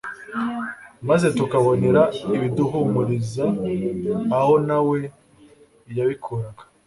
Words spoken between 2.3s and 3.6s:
ibiduhumuriza